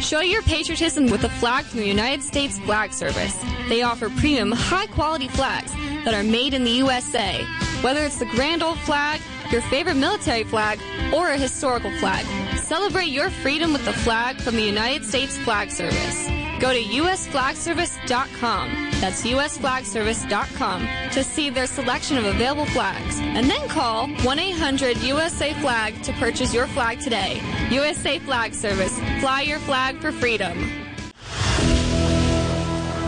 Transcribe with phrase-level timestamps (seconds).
[0.00, 3.36] Show your patriotism with a flag from the United States Flag Service.
[3.68, 5.72] They offer premium, high quality flags
[6.04, 7.44] that are made in the USA.
[7.80, 9.20] Whether it's the grand old flag,
[9.50, 10.78] your favorite military flag,
[11.12, 12.24] or a historical flag,
[12.58, 16.26] celebrate your freedom with the flag from the United States Flag Service.
[16.60, 18.85] Go to usflagservice.com.
[19.00, 23.18] That's usflagservice.com to see their selection of available flags.
[23.20, 27.40] And then call 1-800-USA-FLAG to purchase your flag today.
[27.70, 28.98] USA Flag Service.
[29.20, 30.58] Fly your flag for freedom.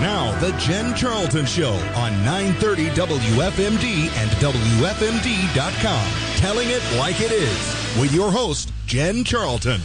[0.00, 6.12] Now, the Jen Charlton Show on 930 WFMD and WFMD.com.
[6.36, 9.80] Telling it like it is with your host, Jen Charlton.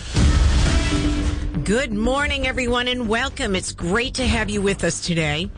[1.63, 3.55] Good morning, everyone, and welcome.
[3.55, 5.49] It's great to have you with us today.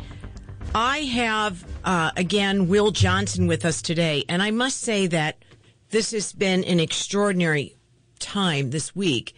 [0.77, 5.37] I have, uh, again, Will Johnson with us today, and I must say that
[5.91, 7.77] this has been an extraordinary
[8.19, 9.33] time this week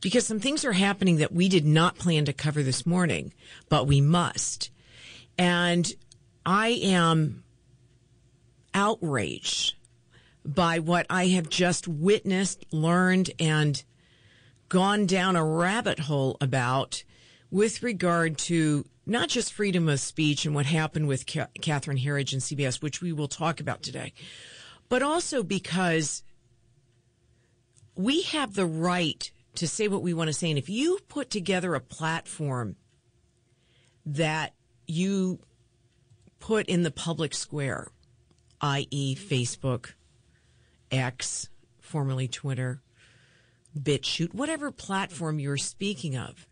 [0.00, 3.32] because some things are happening that we did not plan to cover this morning,
[3.68, 4.72] but we must.
[5.38, 5.94] And
[6.44, 7.44] I am
[8.74, 9.74] outraged
[10.44, 13.80] by what I have just witnessed, learned, and
[14.68, 17.04] gone down a rabbit hole about
[17.48, 22.42] with regard to not just freedom of speech and what happened with Catherine Herridge and
[22.42, 24.12] CBS, which we will talk about today,
[24.88, 26.22] but also because
[27.96, 30.48] we have the right to say what we want to say.
[30.50, 32.76] And if you put together a platform
[34.06, 34.54] that
[34.86, 35.40] you
[36.38, 37.88] put in the public square,
[38.60, 39.92] i.e., Facebook,
[40.90, 41.48] X,
[41.80, 42.80] formerly Twitter,
[43.78, 46.46] BitChute, whatever platform you're speaking of,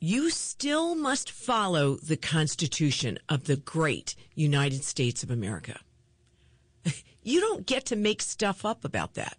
[0.00, 5.80] you still must follow the Constitution of the great United States of America.
[7.20, 9.36] You don't get to make stuff up about that.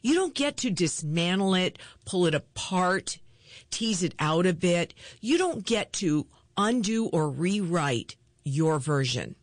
[0.00, 3.18] You don't get to dismantle it, pull it apart,
[3.70, 4.94] tease it out a bit.
[5.20, 9.34] You don't get to undo or rewrite your version.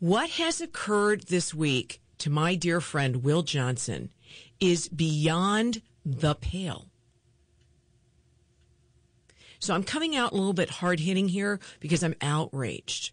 [0.00, 4.10] What has occurred this week to my dear friend Will Johnson
[4.58, 6.86] is beyond the pale.
[9.64, 13.12] So I'm coming out a little bit hard hitting here because I'm outraged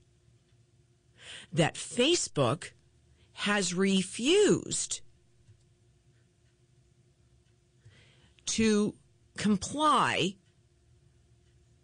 [1.53, 2.71] that Facebook
[3.31, 4.99] has refused
[8.47, 8.95] to
[9.37, 10.35] comply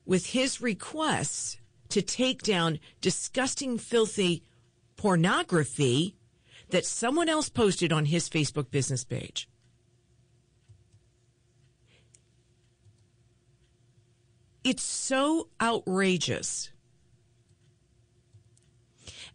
[0.05, 4.43] with his requests to take down disgusting, filthy
[4.97, 6.17] pornography
[6.71, 9.47] that someone else posted on his Facebook business page.
[14.67, 16.71] It's so outrageous.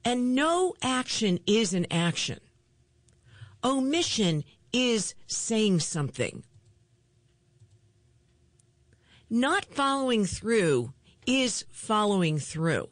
[0.05, 2.39] And no action is an action.
[3.65, 4.45] Omission
[4.75, 6.45] is saying something.
[9.31, 10.93] Not following through
[11.27, 12.91] is following through.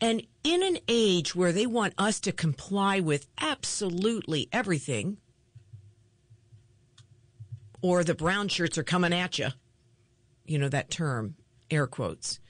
[0.00, 5.18] And in an age where they want us to comply with absolutely everything,
[7.82, 9.48] or the brown shirts are coming at you,
[10.46, 11.34] you know, that term,
[11.70, 12.40] air quotes,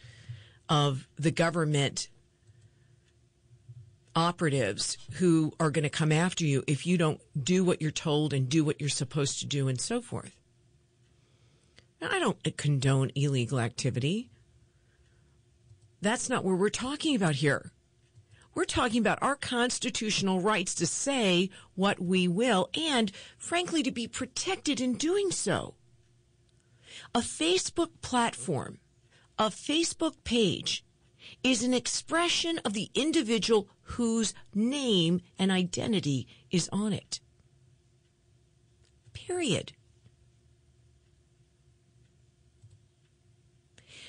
[0.69, 2.09] of the government
[4.15, 8.33] operatives who are going to come after you if you don't do what you're told
[8.33, 10.39] and do what you're supposed to do and so forth.
[12.01, 14.29] Now, I don't condone illegal activity.
[16.01, 17.71] That's not what we're talking about here.
[18.55, 24.07] We're talking about our constitutional rights to say what we will and, frankly, to be
[24.07, 25.75] protected in doing so.
[27.15, 28.79] A Facebook platform,
[29.39, 30.85] a Facebook page,
[31.43, 37.21] is an expression of the individual whose name and identity is on it.
[39.15, 39.73] Period.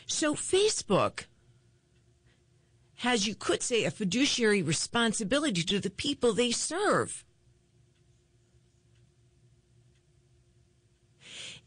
[0.06, 1.25] So, Facebook
[3.03, 7.25] has, you could say, a fiduciary responsibility to the people they serve.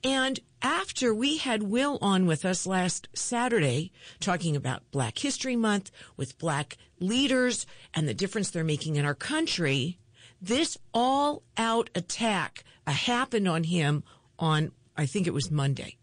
[0.02, 5.90] And after we had Will on with us last Saturday talking about Black History Month
[6.16, 9.99] with black leaders and the difference they're making in our country,
[10.40, 14.05] this all out attack uh, happened on him
[14.38, 15.99] on, I think it was Monday.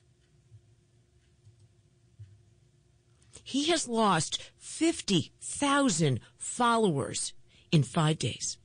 [3.44, 7.34] He has lost 50,000 followers
[7.72, 8.57] in five days.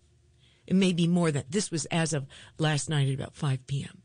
[0.66, 2.26] It may be more than this was as of
[2.58, 4.02] last night at about 5 p.m.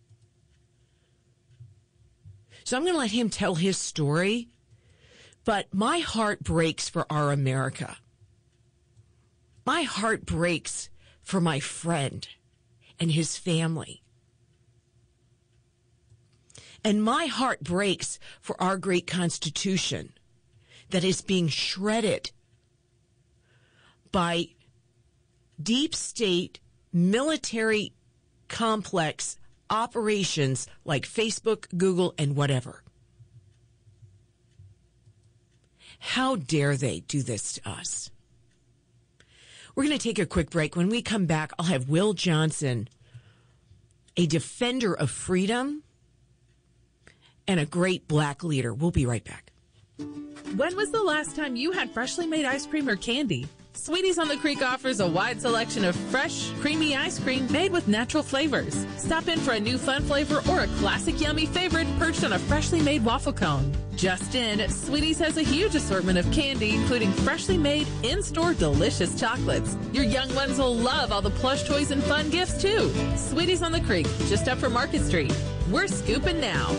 [2.64, 4.48] So I'm going to let him tell his story,
[5.46, 7.98] but my heart breaks for our America.
[9.66, 10.90] My heart breaks
[11.22, 12.28] for my friend
[13.00, 14.02] and his family.
[16.84, 20.14] And my heart breaks for our great Constitution
[20.90, 22.32] that is being shredded
[24.12, 24.48] by
[25.62, 26.60] deep state
[26.92, 27.94] military
[28.48, 29.38] complex
[29.70, 32.84] operations like Facebook, Google, and whatever.
[36.00, 38.12] How dare they do this to us?
[39.74, 40.76] We're going to take a quick break.
[40.76, 42.88] When we come back, I'll have Will Johnson,
[44.16, 45.84] a defender of freedom
[47.48, 48.74] and a great black leader.
[48.74, 49.43] We'll be right back.
[49.98, 53.48] When was the last time you had freshly made ice cream or candy?
[53.76, 57.88] Sweeties on the Creek offers a wide selection of fresh, creamy ice cream made with
[57.88, 58.86] natural flavors.
[58.98, 62.40] Stop in for a new fun flavor or a classic yummy favorite perched on a
[62.40, 63.76] freshly made waffle cone.
[63.96, 69.76] Just in, Sweeties has a huge assortment of candy, including freshly made, in-store delicious chocolates.
[69.92, 72.92] Your young ones will love all the plush toys and fun gifts too.
[73.18, 75.36] Sweeties on the Creek, just up from Market Street.
[75.72, 76.76] We're scooping now.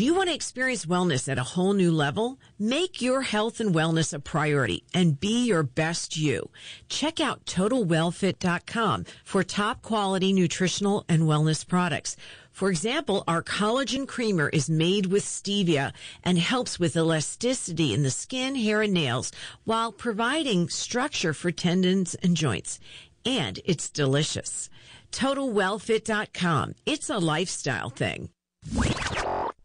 [0.00, 2.38] Do you want to experience wellness at a whole new level?
[2.58, 6.48] Make your health and wellness a priority and be your best you.
[6.88, 12.16] Check out TotalWellFit.com for top quality nutritional and wellness products.
[12.50, 15.92] For example, our collagen creamer is made with stevia
[16.24, 19.32] and helps with elasticity in the skin, hair, and nails
[19.64, 22.80] while providing structure for tendons and joints.
[23.26, 24.70] And it's delicious.
[25.12, 26.76] TotalWellFit.com.
[26.86, 28.30] It's a lifestyle thing.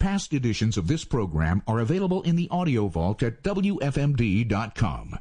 [0.05, 5.17] Past editions of this program are available in the audio vault at WFMD.com.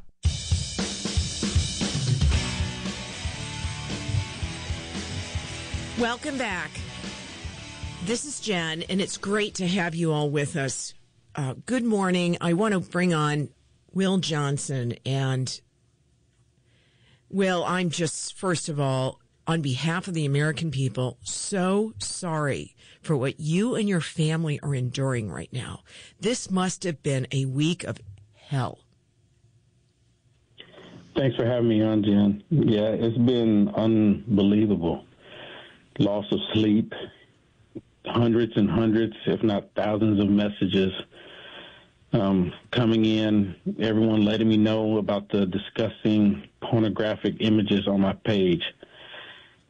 [5.97, 6.69] Welcome back.
[8.05, 10.93] This is Jen, and it's great to have you all with us.
[11.33, 12.37] Uh, good morning.
[12.39, 13.49] I want to bring on
[13.91, 14.93] Will Johnson.
[15.03, 15.59] And,
[17.31, 22.74] Will, I'm just, first of all, on behalf of the American people, so sorry
[23.05, 25.81] for what you and your family are enduring right now.
[26.19, 27.99] This must have been a week of
[28.35, 28.79] hell.
[31.15, 32.43] Thanks for having me on, Jen.
[32.49, 35.05] Yeah, it's been unbelievable.
[35.99, 36.93] Loss of sleep,
[38.05, 40.91] hundreds and hundreds, if not thousands of messages
[42.11, 48.63] um, coming in, everyone letting me know about the disgusting pornographic images on my page.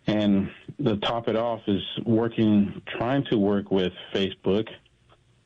[0.07, 0.51] And
[0.83, 4.67] to top it off is working, trying to work with Facebook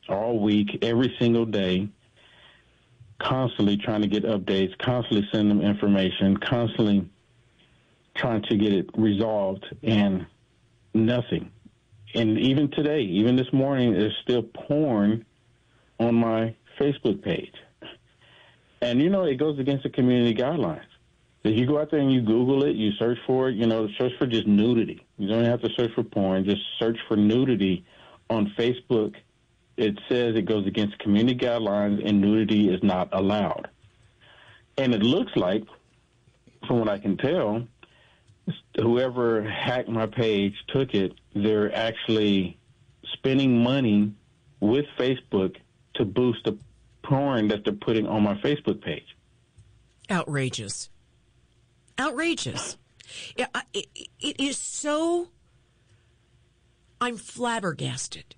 [0.08, 1.88] all week, every single day,
[3.18, 7.08] constantly trying to get updates, constantly send them information, constantly
[8.14, 10.26] trying to get it resolved, and
[10.92, 11.50] nothing.
[12.14, 15.24] And even today, even this morning, there's still porn
[15.98, 17.54] on my Facebook page.
[18.82, 20.89] And you know, it goes against the community guidelines.
[21.42, 23.88] If you go out there and you Google it, you search for it, you know,
[23.98, 25.06] search for just nudity.
[25.16, 27.84] You don't have to search for porn, just search for nudity
[28.28, 29.14] on Facebook.
[29.76, 33.68] It says it goes against community guidelines and nudity is not allowed.
[34.76, 35.64] And it looks like,
[36.66, 37.66] from what I can tell,
[38.76, 42.58] whoever hacked my page took it, they're actually
[43.14, 44.12] spending money
[44.60, 45.56] with Facebook
[45.94, 46.58] to boost the
[47.02, 49.16] porn that they're putting on my Facebook page.
[50.10, 50.90] Outrageous
[52.00, 52.76] outrageous.
[53.36, 53.86] It, it,
[54.20, 55.28] it is so.
[57.00, 58.36] I'm flabbergasted.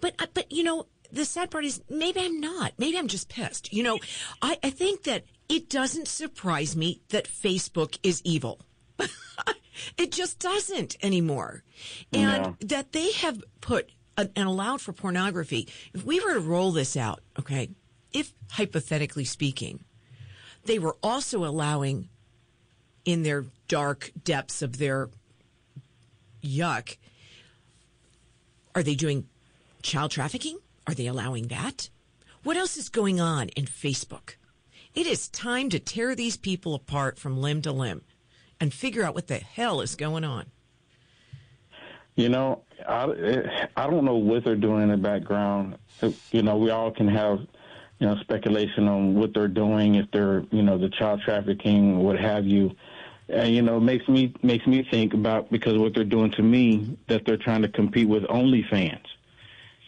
[0.00, 2.72] But uh, but you know the sad part is maybe I'm not.
[2.78, 3.72] Maybe I'm just pissed.
[3.72, 3.98] You know,
[4.42, 8.60] I, I think that it doesn't surprise me that Facebook is evil.
[9.96, 11.64] it just doesn't anymore,
[12.12, 12.56] and no.
[12.60, 15.68] that they have put and allowed for pornography.
[15.94, 17.70] If we were to roll this out, okay,
[18.12, 19.84] if hypothetically speaking,
[20.64, 22.08] they were also allowing
[23.04, 25.08] in their dark depths of their
[26.42, 26.96] yuck,
[28.74, 29.26] are they doing
[29.82, 30.58] child trafficking?
[30.86, 31.88] Are they allowing that?
[32.42, 34.34] What else is going on in Facebook?
[34.94, 38.02] It is time to tear these people apart from limb to limb
[38.58, 40.46] and figure out what the hell is going on.
[42.16, 45.78] You know, I, I don't know what they're doing in the background.
[46.32, 47.46] You know, we all can have,
[48.00, 52.18] you know, speculation on what they're doing, if they're, you know, the child trafficking, what
[52.18, 52.74] have you.
[53.28, 56.98] And you know makes me makes me think about because what they're doing to me
[57.06, 59.04] that they're trying to compete with OnlyFans,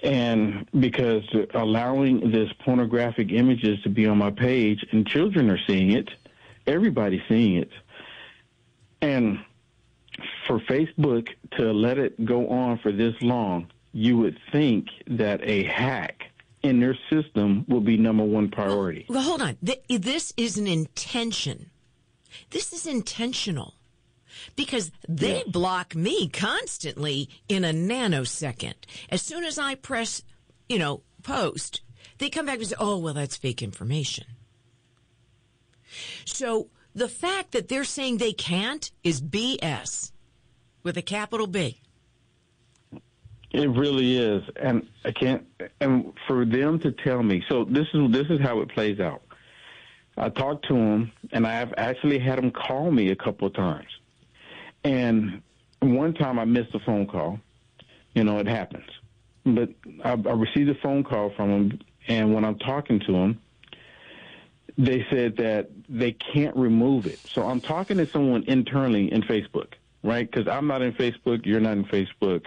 [0.04, 5.90] and because allowing this pornographic images to be on my page and children are seeing
[5.90, 6.08] it,
[6.68, 7.70] everybody's seeing it,
[9.00, 9.40] and
[10.46, 11.26] for Facebook
[11.56, 16.26] to let it go on for this long, you would think that a hack
[16.62, 19.06] in their system will be number one priority.
[19.08, 19.58] Oh, well, hold on.
[19.62, 21.70] This is an intention
[22.50, 23.74] This is intentional
[24.56, 28.74] because they block me constantly in a nanosecond.
[29.10, 30.22] As soon as I press,
[30.68, 31.82] you know, post,
[32.18, 34.24] they come back and say, oh, well, that's fake information.
[36.24, 40.12] So the fact that they're saying they can't is BS
[40.82, 41.80] with a capital B.
[43.52, 45.46] It really is, and I can't.
[45.80, 49.22] And for them to tell me, so this is this is how it plays out.
[50.16, 53.88] I talked to them, and I've actually had them call me a couple of times.
[54.84, 55.42] And
[55.80, 57.40] one time I missed a phone call.
[58.14, 58.88] You know, it happens.
[59.44, 59.70] But
[60.04, 61.78] I, I received a phone call from them,
[62.08, 63.40] and when I'm talking to them,
[64.78, 67.18] they said that they can't remove it.
[67.18, 70.30] So I'm talking to someone internally in Facebook, right?
[70.30, 72.46] Because I'm not in Facebook, you're not in Facebook.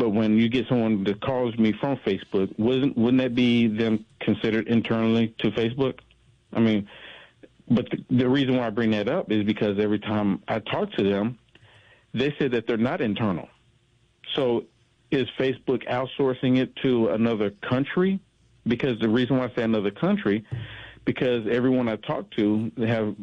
[0.00, 4.06] But when you get someone that calls me from Facebook, wouldn't wouldn't that be them
[4.20, 5.98] considered internally to Facebook?
[6.54, 6.88] I mean,
[7.68, 10.90] but the, the reason why I bring that up is because every time I talk
[10.92, 11.38] to them,
[12.14, 13.48] they say that they're not internal.
[14.34, 14.64] So
[15.10, 18.20] is Facebook outsourcing it to another country?
[18.66, 20.46] Because the reason why I say another country,
[21.04, 23.14] because everyone I talk to they have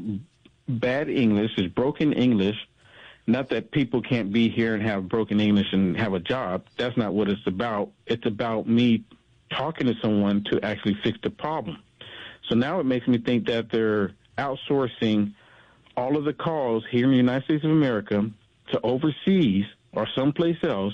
[0.68, 2.58] bad English, is broken English.
[3.28, 6.66] Not that people can't be here and have broken English and have a job.
[6.78, 7.92] That's not what it's about.
[8.06, 9.04] It's about me
[9.52, 11.84] talking to someone to actually fix the problem.
[12.48, 15.34] So now it makes me think that they're outsourcing
[15.98, 18.30] all of the calls here in the United States of America
[18.72, 20.94] to overseas or someplace else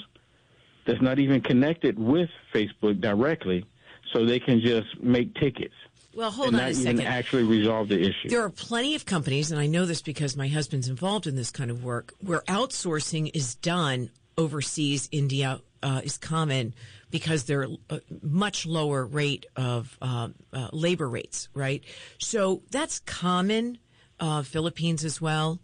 [0.86, 3.66] that's not even connected with Facebook directly,
[4.12, 5.74] so they can just make tickets.
[6.16, 7.02] Well, hold and on not a second.
[7.02, 8.30] even actually resolve the issue.
[8.30, 11.52] There are plenty of companies, and I know this because my husband's involved in this
[11.52, 15.10] kind of work, where outsourcing is done overseas.
[15.12, 16.74] India uh, is common
[17.10, 21.84] because they're a much lower rate of uh, uh, labor rates, right?
[22.20, 23.80] So that's common.
[24.20, 25.60] Uh, Philippines as well,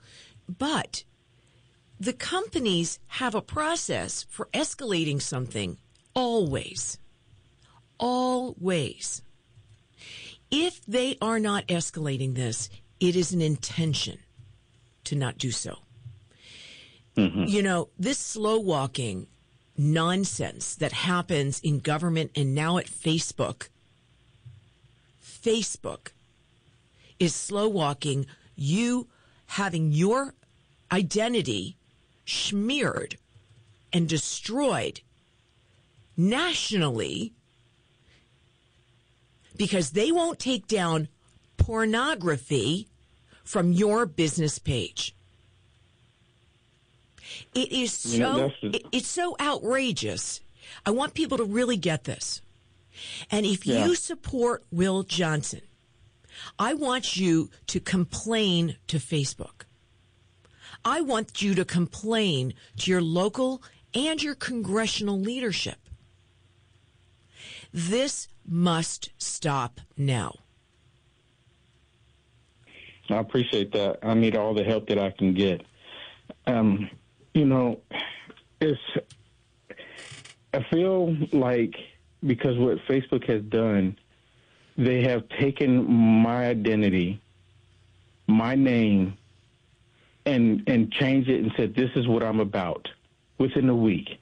[0.49, 1.03] but
[1.99, 5.77] the companies have a process for escalating something
[6.13, 6.97] always.
[7.99, 9.21] Always.
[10.51, 14.19] If they are not escalating this, it is an intention
[15.05, 15.77] to not do so.
[17.15, 17.45] Mm-hmm.
[17.45, 19.27] You know, this slow walking
[19.77, 23.67] nonsense that happens in government and now at Facebook,
[25.21, 26.09] Facebook
[27.19, 28.25] is slow walking
[28.55, 29.07] you
[29.47, 30.33] having your
[30.91, 31.75] identity
[32.25, 33.17] smeared
[33.91, 35.01] and destroyed
[36.15, 37.33] nationally
[39.59, 41.09] because they won't take down
[41.57, 42.87] pornography
[43.43, 45.13] from your business page.
[47.53, 50.39] It is so the- it- it's so outrageous.
[50.85, 52.41] I want people to really get this.
[53.29, 53.85] And if Yeah.
[53.85, 55.61] you support Will Johnson,
[56.57, 59.65] I want you to complain to Facebook.
[60.85, 63.61] I want you to complain to your local
[63.93, 65.79] and your congressional leadership.
[67.73, 70.33] This must stop now.
[73.09, 73.99] I appreciate that.
[74.03, 75.61] I need all the help that I can get.
[76.45, 76.89] Um,
[77.33, 77.79] you know,
[78.59, 78.79] it's.
[80.53, 81.75] I feel like
[82.25, 83.97] because what Facebook has done,
[84.77, 87.21] they have taken my identity,
[88.27, 89.17] my name,
[90.25, 92.87] and and changed it and said this is what I'm about
[93.37, 94.19] within a week.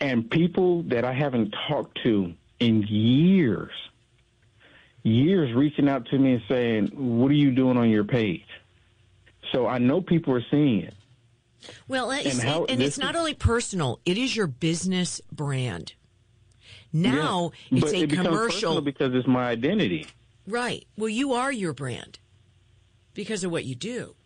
[0.00, 3.72] And people that I haven't talked to in years,
[5.02, 6.86] years reaching out to me and saying,
[7.18, 8.46] "What are you doing on your page?"
[9.52, 10.94] So I know people are seeing it.
[11.88, 15.94] Well, uh, and, And how- and it's not only personal; it is your business brand.
[16.92, 20.06] Now it's a it commercial, because it's my identity.
[20.46, 20.86] right?
[20.96, 22.18] Well, you are your brand
[23.14, 24.16] because of what you do.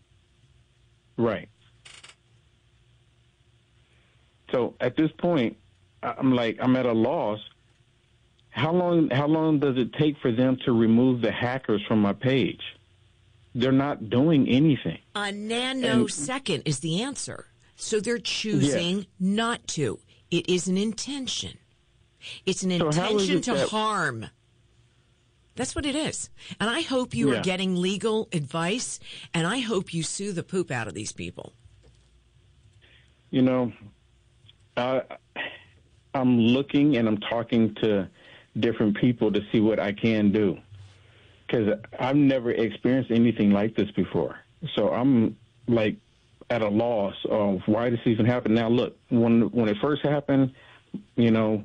[1.16, 1.48] Right.
[4.50, 5.56] So at this point,
[6.02, 7.40] I'm like I'm at a loss.
[8.54, 12.12] How long how long does it take for them to remove the hackers from my
[12.12, 12.60] page?
[13.52, 14.98] They're not doing anything.
[15.16, 17.46] A nanosecond is the answer.
[17.74, 19.98] So they're choosing not to.
[20.30, 21.58] It is an intention.
[22.46, 24.26] It's an So intention it to that- harm.
[25.56, 26.30] That's what it is.
[26.60, 28.98] And I hope you are getting legal advice
[29.32, 31.52] and I hope you sue the poop out of these people.
[33.30, 33.72] You know,
[34.76, 35.02] I,
[36.12, 38.08] I'm looking and I'm talking to
[38.58, 40.58] different people to see what I can do
[41.46, 44.38] because I've never experienced anything like this before.
[44.74, 45.96] So I'm like
[46.50, 48.54] at a loss of why this even happened.
[48.54, 50.52] Now, look, when when it first happened,
[51.16, 51.64] you know,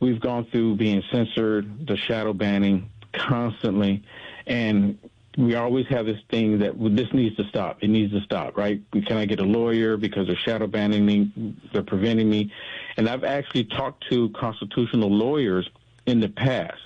[0.00, 4.02] we've gone through being censored, the shadow banning constantly,
[4.46, 4.98] and
[5.36, 7.78] we always have this thing that well, this needs to stop.
[7.82, 8.80] It needs to stop, right?
[8.92, 11.54] Can I get a lawyer because they're shadow banning me?
[11.72, 12.52] They're preventing me.
[12.96, 15.68] And I've actually talked to constitutional lawyers
[16.08, 16.78] in the past,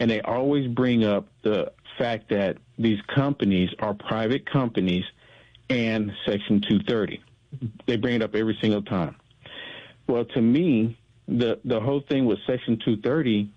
[0.00, 5.04] and they always bring up the fact that these companies are private companies
[5.70, 7.22] and Section 230.
[7.86, 9.16] They bring it up every single time.
[10.08, 13.50] Well, to me, the the whole thing with Section 230,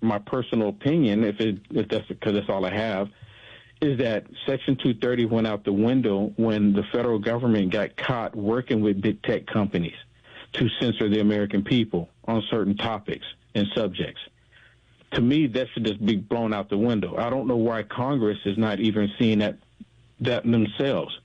[0.00, 3.08] my personal opinion, if it if that's because that's all I have,
[3.82, 8.80] is that Section 230 went out the window when the federal government got caught working
[8.80, 9.96] with big tech companies
[10.52, 14.20] to censor the American people on certain topics and subjects.
[15.12, 17.16] To me, that should just be blown out the window.
[17.16, 19.58] I don't know why Congress is not even seeing that
[20.20, 21.18] that themselves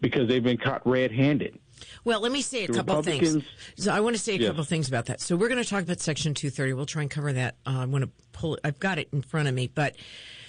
[0.00, 1.58] because they've been caught red-handed.
[2.04, 3.44] Well, let me say a The couple things.
[3.76, 4.48] So I want to say a Yes.
[4.48, 5.20] couple things about that.
[5.20, 6.72] So we're going to talk about Section 230.
[6.74, 7.56] We'll try and cover that.
[7.66, 8.60] Uh, I want to pull it.
[8.64, 9.96] I've got it in front of me, but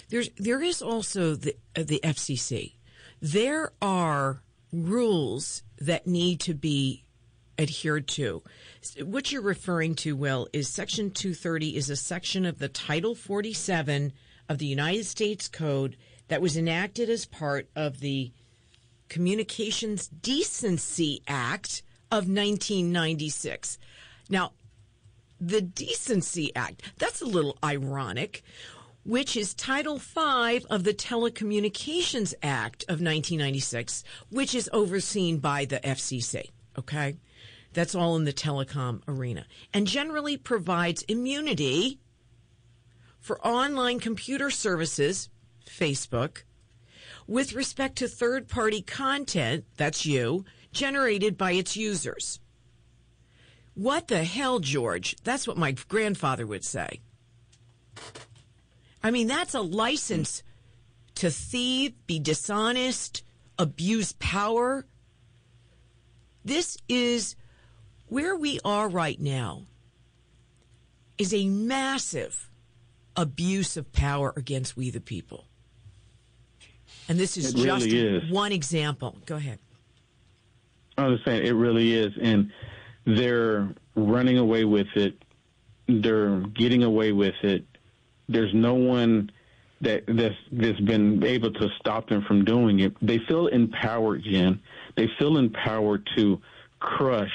[0.08, 2.74] there's there is also the uh, the FCC.
[3.20, 7.04] There are rules that need to be
[7.58, 8.42] adhered to.
[9.02, 14.12] What you're referring to, Will, is Section 230 is a section of the Title 47
[14.48, 15.96] of the United States Code
[16.28, 18.32] that was enacted as part of the
[19.08, 23.78] Communications Decency Act of 1996.
[24.28, 24.52] Now,
[25.40, 28.42] the Decency Act, that's a little ironic,
[29.04, 35.80] which is Title V of the Telecommunications Act of 1996, which is overseen by the
[35.80, 36.50] FCC.
[36.78, 37.16] Okay?
[37.72, 41.98] That's all in the telecom arena and generally provides immunity
[43.18, 45.28] for online computer services,
[45.66, 46.42] Facebook,
[47.26, 52.40] with respect to third party content, that's you, generated by its users.
[53.74, 55.16] What the hell, George?
[55.24, 57.00] That's what my grandfather would say.
[59.02, 60.42] I mean, that's a license
[61.16, 63.22] to thieve, be dishonest,
[63.58, 64.84] abuse power.
[66.44, 67.36] This is
[68.12, 69.62] where we are right now
[71.16, 72.50] is a massive
[73.16, 75.46] abuse of power against we the people.
[77.08, 78.30] And this is It really just is.
[78.30, 79.16] one example.
[79.24, 79.58] Go ahead.
[80.98, 82.52] I was saying it really is, and
[83.06, 85.14] they're running away with it.
[85.88, 87.64] They're getting away with it.
[88.28, 89.30] There's no one
[89.80, 92.94] that that's that's been able to stop them from doing it.
[93.00, 94.60] They feel empowered, Jen.
[94.96, 96.40] They feel empowered to
[96.78, 97.32] crush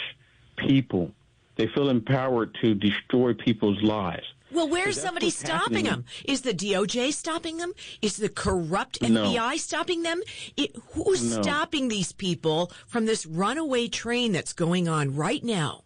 [0.58, 1.12] people.
[1.56, 4.26] They feel empowered to destroy people's lives.
[4.52, 5.86] Well, where's somebody stopping happening.
[5.86, 6.06] them?
[6.26, 7.74] Is the DOJ stopping them?
[8.02, 9.26] Is the corrupt No.
[9.34, 10.22] FBI stopping them?
[10.56, 11.42] It, who's No.
[11.42, 15.84] stopping these people from this runaway train that's going on right now,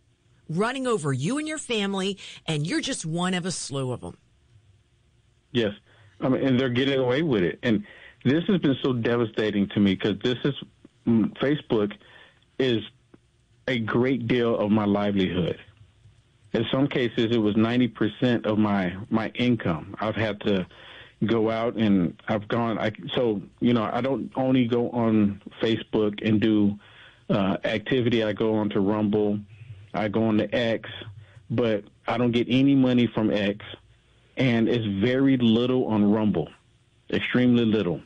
[0.48, 4.18] running over you and your family, and you're just one of a slew of them?
[5.54, 5.74] Yes,
[6.20, 7.58] I mean, and they're getting away with it.
[7.64, 7.84] And
[8.24, 10.54] this has been so devastating to me because this is
[11.08, 11.94] mm, Facebook
[12.60, 12.84] is
[13.67, 15.60] a great deal of my livelihood.
[16.54, 19.95] In some cases, it was ninety percent of my my income.
[20.00, 20.65] I've had to
[21.26, 22.78] go out and I've gone.
[22.78, 26.78] I so you know I don't only go on Facebook and do
[27.30, 28.24] uh, activity.
[28.24, 29.39] I go on to Rumble.
[29.93, 30.89] I go on to X,
[31.50, 33.63] but I don't get any money from X
[34.38, 36.50] and it's very little on Rumble,
[37.12, 38.02] extremely little.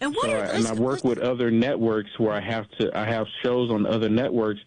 [0.00, 2.96] And what So are I, and I work with other networks where I have to
[2.96, 4.60] I have shows on other networks,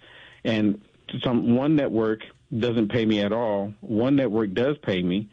[0.43, 0.82] and
[1.23, 2.21] some one network
[2.58, 3.73] doesn't pay me at all.
[3.82, 5.30] One network does pay me,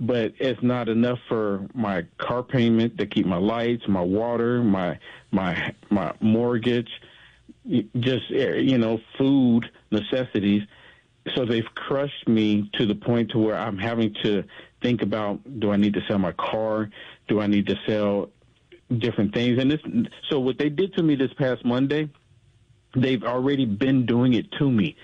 [0.00, 4.98] but it's not enough for my car payment to keep my lights, my water, my
[5.30, 6.90] my my mortgage,
[7.68, 10.62] just you know food necessities.
[11.34, 14.44] So they've crushed me to the point to where I'm having to
[14.82, 16.90] think about: Do I need to sell my car?
[17.28, 18.30] Do I need to sell
[18.98, 19.60] different things?
[19.60, 19.80] And this,
[20.30, 22.08] so what they did to me this past Monday,
[22.96, 24.96] they've already been doing it to me.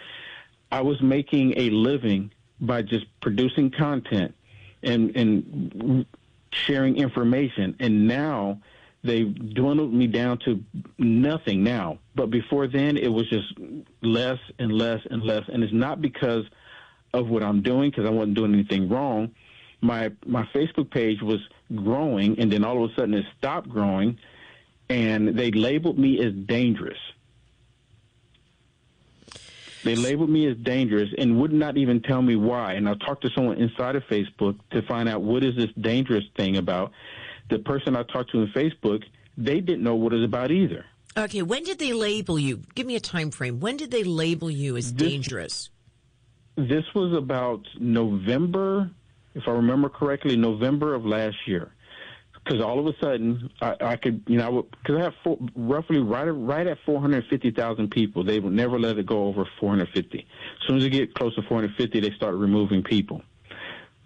[0.70, 4.34] I was making a living by just producing content
[4.82, 6.06] and and
[6.52, 8.58] sharing information, and now
[9.04, 10.62] they've dwindled me down to
[10.98, 11.98] nothing now.
[12.14, 13.52] But before then, it was just
[14.02, 16.44] less and less and less, and it's not because
[17.12, 19.34] of what I'm doing because I wasn't doing anything wrong.
[19.80, 21.40] My my Facebook page was
[21.74, 24.18] growing, and then all of a sudden it stopped growing,
[24.88, 26.98] and they labeled me as dangerous.
[29.84, 32.74] They labeled me as dangerous and would not even tell me why.
[32.74, 36.24] And I talked to someone inside of Facebook to find out what is this dangerous
[36.36, 36.92] thing about.
[37.50, 39.02] The person I talked to in Facebook,
[39.36, 40.84] they didn't know what it was about either.
[41.16, 42.62] Okay, when did they label you?
[42.74, 43.60] Give me a time frame.
[43.60, 45.70] When did they label you as This- dangerous?
[46.56, 48.90] This was about November,
[49.34, 51.72] if I remember correctly, November of last year.
[52.44, 55.38] Because all of a sudden I, I could, you know, because I, I have four,
[55.54, 58.24] roughly right right at 450,000 people.
[58.24, 60.18] They would never let it go over 450.
[60.18, 63.22] As soon as they get close to 450, they start removing people.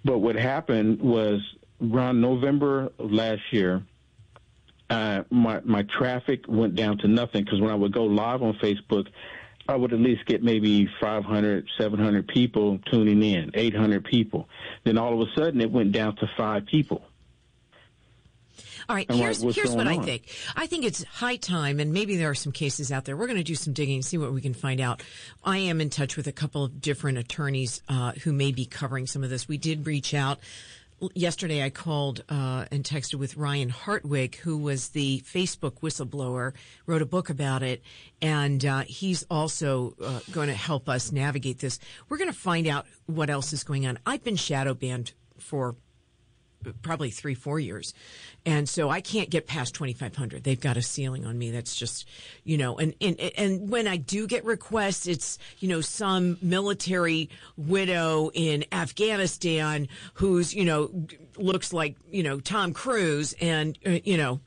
[0.05, 1.41] But what happened was
[1.83, 3.83] around November of last year,
[4.89, 8.55] uh, my my traffic went down to nothing because when I would go live on
[8.55, 9.09] Facebook,
[9.69, 14.49] I would at least get maybe 500, 700 people tuning in, 800 people.
[14.85, 17.03] Then all of a sudden, it went down to five people.
[18.89, 20.29] All right, I'm like, here's what going I think.
[20.55, 23.17] I think it's high time, and maybe there are some cases out there.
[23.17, 25.03] We're going to do some digging and see what we can find out.
[25.43, 29.07] I am in touch with a couple of different attorneys uh, who may be covering
[29.07, 29.49] some of this.
[29.49, 30.39] We did reach out.
[31.15, 36.53] Yesterday, I called uh, and texted with Ryan Hartwig, who was the Facebook whistleblower,
[36.87, 37.83] wrote a book about it,
[38.23, 41.81] and uh, he's also uh, going to help us navigate this.
[42.09, 43.99] We're going to find out what else is going on.
[44.07, 45.77] I've been shadow banned for
[46.83, 47.95] probably three, four years.
[48.45, 50.45] And so I can't get past 2,500.
[50.45, 51.51] They've got a ceiling on me.
[51.51, 52.07] That's just,
[52.45, 57.29] you know, and, and, and when I do get requests, it's, you know, some military
[57.57, 64.17] widow in Afghanistan who's, you know, looks like, you know, Tom Cruise and, uh, you
[64.17, 64.41] know,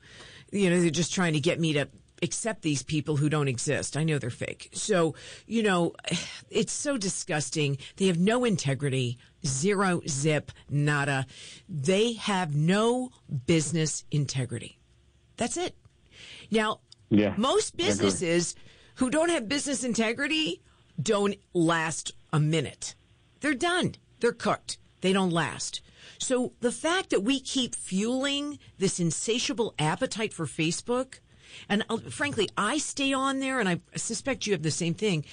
[0.52, 1.88] you know, they're just trying to get me to
[2.22, 3.96] accept these people who don't exist.
[3.96, 4.70] I know they're fake.
[4.72, 5.14] So,
[5.46, 5.94] you know,
[6.50, 7.78] it's so disgusting.
[7.96, 11.26] They have no integrity, zero zip, nada.
[11.68, 13.10] They have no
[13.46, 14.78] business integrity.
[15.36, 15.74] That's it.
[16.50, 18.54] Now, Yeah, most businesses
[18.96, 20.60] who don't have business integrity
[21.00, 22.94] don't last a minute.
[23.40, 23.94] They're done.
[24.20, 24.76] They're cooked.
[25.00, 25.80] They don't last.
[26.18, 31.20] So the fact that we keep fueling this insatiable appetite for Facebook,
[31.68, 35.24] and uh, frankly, I stay on there, and I suspect you have the same thing.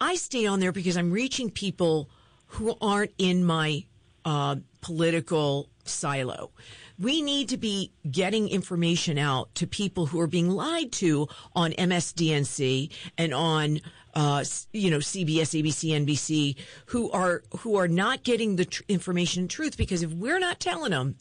[0.00, 2.08] I stay on there because I'm reaching people
[2.46, 3.84] who aren't in my
[4.24, 6.50] uh, political silo.
[6.98, 11.72] We need to be getting information out to people who are being lied to on
[11.72, 13.80] MSDNC and on,
[14.14, 16.56] uh, you know, CBS, ABC, NBC,
[16.86, 20.60] who are who are not getting the tr- information and truth because if we're not
[20.60, 21.16] telling them,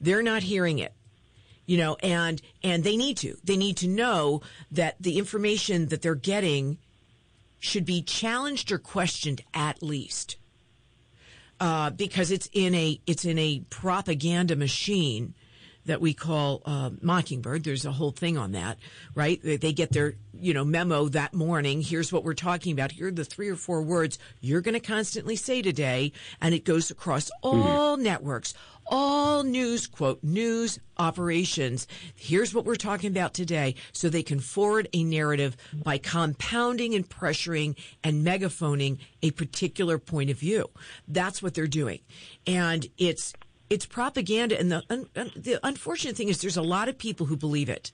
[0.00, 0.94] they're not hearing it
[1.68, 6.02] you know and and they need to they need to know that the information that
[6.02, 6.78] they're getting
[7.60, 10.36] should be challenged or questioned at least
[11.60, 15.34] uh, because it's in a it's in a propaganda machine
[15.86, 17.64] that we call uh, Mockingbird.
[17.64, 18.76] There's a whole thing on that,
[19.14, 19.40] right?
[19.42, 21.80] They- They get their you know memo that morning.
[21.82, 22.92] Here's what we're talking about.
[22.92, 26.64] Here are the three or four words you're going to constantly say today, and it
[26.64, 28.52] goes across all networks,
[28.88, 31.86] all news quote news operations.
[32.14, 37.08] Here's what we're talking about today, so they can forward a narrative by compounding and
[37.08, 40.70] pressuring and megaphoning a particular point of view.
[41.06, 42.00] That's what they're doing,
[42.46, 43.34] and it's
[43.70, 44.58] it's propaganda.
[44.58, 47.68] And the un, un- the unfortunate thing is, there's a lot of people who believe
[47.68, 47.92] it.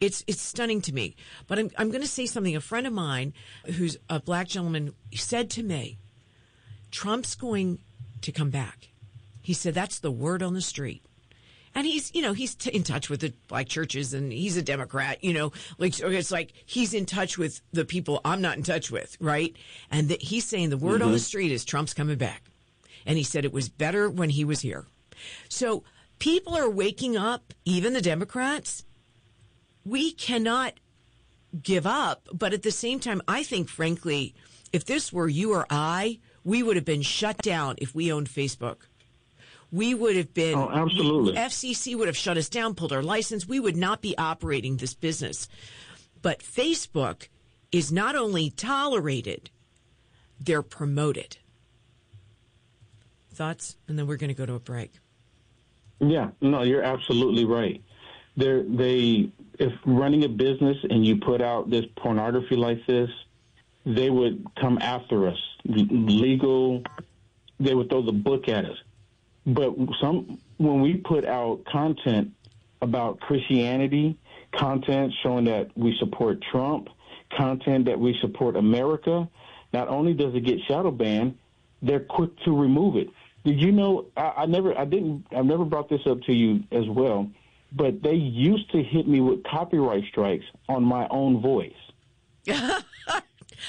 [0.00, 1.16] It's it's stunning to me.
[1.46, 2.54] But I'm I'm going to say something.
[2.54, 3.32] A friend of mine,
[3.64, 5.98] who's a black gentleman, said to me,
[6.90, 7.78] "Trump's going
[8.22, 8.88] to come back."
[9.46, 11.04] He said that's the word on the street.
[11.72, 14.62] And he's, you know, he's t- in touch with the black churches, and he's a
[14.62, 15.22] Democrat.
[15.22, 18.90] You know, like it's like he's in touch with the people I'm not in touch
[18.90, 19.54] with, right?
[19.88, 21.22] And that he's saying the word on the mm-hmm.
[21.22, 22.50] street is Trump's coming back,
[23.06, 24.88] and he said it was better when he was here.
[25.48, 25.84] So
[26.18, 28.84] people are waking up, even the Democrats.
[29.84, 30.72] We cannot
[31.62, 34.34] give up, but at the same time, I think, frankly,
[34.72, 38.28] if this were you or I, we would have been shut down if we owned
[38.28, 38.88] Facebook.
[39.76, 40.54] We would have been.
[40.54, 41.34] Oh, absolutely.
[41.34, 43.46] FCC would have shut us down, pulled our license.
[43.46, 45.48] We would not be operating this business.
[46.22, 47.28] But Facebook
[47.70, 49.50] is not only tolerated,
[50.40, 51.36] they're promoted.
[53.34, 53.76] Thoughts?
[53.86, 54.92] And then we're going to go to a break.
[56.00, 57.82] Yeah, no, you're absolutely right.
[58.34, 63.10] They're, they, if running a business and you put out this pornography like this,
[63.84, 65.38] they would come after us.
[65.66, 66.82] Legal,
[67.60, 68.78] they would throw the book at us.
[69.46, 72.32] But some, when we put out content
[72.82, 74.18] about Christianity,
[74.52, 76.88] content showing that we support Trump,
[77.36, 79.28] content that we support America,
[79.72, 81.38] not only does it get shadow banned,
[81.80, 83.08] they're quick to remove it.
[83.44, 84.06] Did you know?
[84.16, 87.30] I, I never, I didn't, I've never brought this up to you as well,
[87.72, 91.72] but they used to hit me with copyright strikes on my own voice.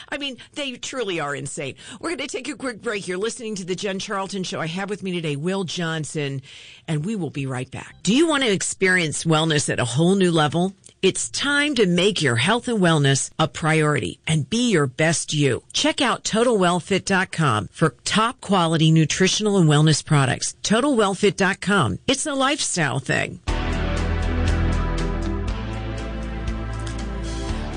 [0.10, 1.76] I mean, they truly are insane.
[2.00, 3.08] We're going to take a quick break.
[3.08, 4.60] You're listening to the Jen Charlton Show.
[4.60, 6.42] I have with me today Will Johnson,
[6.88, 7.96] and we will be right back.
[8.04, 10.74] Do you want to experience wellness at a whole new level?
[11.02, 15.64] It's time to make your health and wellness a priority and be your best you.
[15.72, 20.56] Check out TotalWellFit.com for top quality nutritional and wellness products.
[20.64, 22.00] TotalWellFit.com.
[22.08, 23.40] It's a lifestyle thing.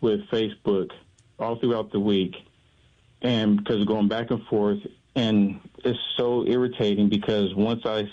[0.00, 0.90] with Facebook
[1.38, 2.34] all throughout the week,
[3.22, 4.78] and because going back and forth,
[5.16, 8.08] and it's so irritating because once I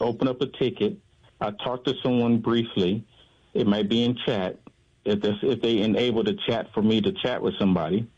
[0.00, 0.96] open up a ticket,
[1.44, 3.04] I talk to someone briefly.
[3.52, 4.58] It might be in chat
[5.04, 8.08] if this, if they enable the chat for me to chat with somebody,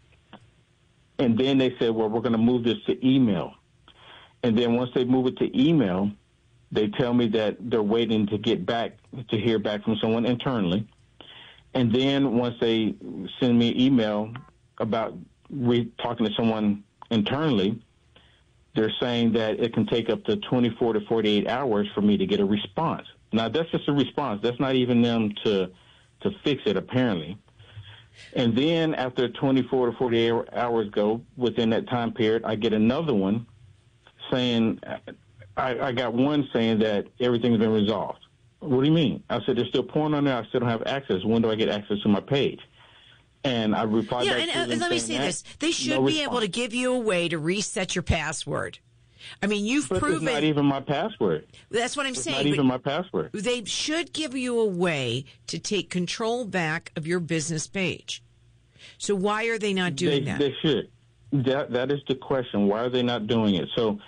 [1.18, 3.54] and then they said, "Well, we're going to move this to email,"
[4.44, 6.12] and then once they move it to email,
[6.70, 8.96] they tell me that they're waiting to get back
[9.28, 10.86] to hear back from someone internally.
[11.74, 12.94] And then once they
[13.40, 14.32] send me an email
[14.78, 15.18] about
[15.50, 17.82] re- talking to someone internally,
[18.76, 22.26] they're saying that it can take up to 24 to 48 hours for me to
[22.26, 23.06] get a response.
[23.32, 24.40] Now that's just a response.
[24.42, 25.70] That's not even them to
[26.20, 27.38] to fix it apparently.
[28.34, 33.14] And then after 24 to 48 hours go within that time period, I get another
[33.14, 33.46] one
[34.30, 34.80] saying
[35.56, 38.20] I, I got one saying that everything's been resolved.
[38.60, 39.22] What do you mean?
[39.30, 40.36] I said there's still porn on there.
[40.36, 41.24] I still don't have access.
[41.24, 42.60] When do I get access to my page?
[43.46, 45.24] And I replied Yeah, and to uh, let me say that.
[45.26, 45.44] this.
[45.58, 48.78] They should No be able to give you a way to reset your password.
[49.42, 51.46] I mean, you've But it's proven not even my password.
[51.70, 52.36] that's what I'm It's saying.
[52.36, 53.30] not even my password.
[53.32, 58.22] they should give you a way to take control back of your business page.
[58.98, 60.38] So why are they not doing they, that?
[60.38, 60.90] They should.
[61.32, 62.68] That that is the question.
[62.68, 63.68] Why are they not doing it?
[63.74, 63.98] So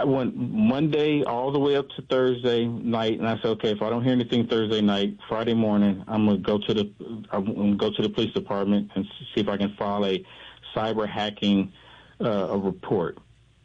[0.00, 3.82] I went Monday all the way up to Thursday night, and I said, okay, if
[3.82, 6.90] I don't hear anything Thursday night, Friday morning, I'm gonna go to the
[7.30, 10.24] I'm gonna go to the police department and see if I can file a
[10.74, 11.74] cyber hacking
[12.18, 13.18] uh, a report.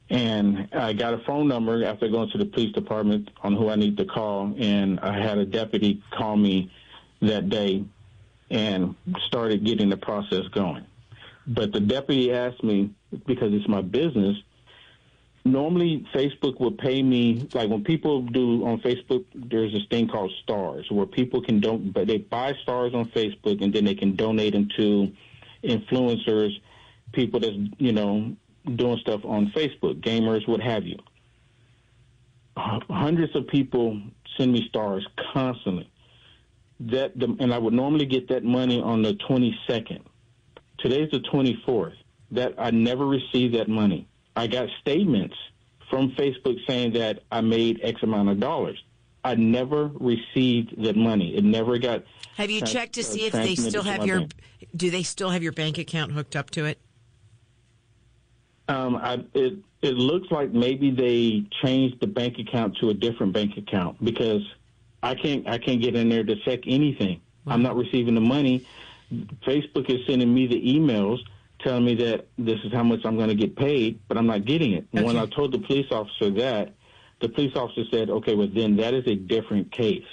[0.09, 3.77] And I got a phone number after going to the police department on who I
[3.77, 6.69] need to call, and I had a deputy call me
[7.21, 7.85] that day
[8.51, 8.95] and
[9.25, 10.85] started getting the process going.
[11.47, 12.91] But the deputy asked me
[13.25, 14.35] because it's my business.
[15.45, 19.25] Normally, Facebook would pay me like when people do on Facebook.
[19.35, 23.63] There's this thing called stars where people can don't, but they buy stars on Facebook
[23.63, 25.11] and then they can donate them to
[25.63, 26.49] influencers,
[27.13, 28.35] people that's you know
[28.75, 30.97] doing stuff on Facebook, gamers, what have you.
[32.57, 34.01] Hundreds of people
[34.37, 35.87] send me stars constantly.
[36.79, 40.01] That and I would normally get that money on the 22nd.
[40.79, 41.93] Today's the 24th.
[42.31, 44.07] That I never received that money.
[44.35, 45.35] I got statements
[45.89, 48.83] from Facebook saying that I made X amount of dollars.
[49.23, 51.35] I never received that money.
[51.35, 52.03] It never got.
[52.35, 54.33] have you checked to uh, see if they still have your bank.
[54.75, 56.79] do they still have your bank account hooked up to it?
[58.67, 63.33] Um, I, it it looks like maybe they changed the bank account to a different
[63.33, 64.41] bank account because
[65.01, 67.21] I can't I can't get in there to check anything.
[67.47, 68.65] I'm not receiving the money.
[69.45, 71.19] Facebook is sending me the emails
[71.65, 74.45] telling me that this is how much I'm going to get paid, but I'm not
[74.45, 74.87] getting it.
[74.93, 76.73] And When I told the police officer that,
[77.21, 80.05] the police officer said, "Okay, well then that is a different case."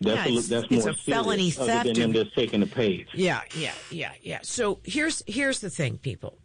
[0.00, 2.60] That's Yeah, a, it's- that's more a felony serious, other theft than them just taking
[2.60, 3.06] the page.
[3.14, 4.38] Yeah, yeah, yeah, yeah.
[4.42, 6.38] So here's here's the thing, people.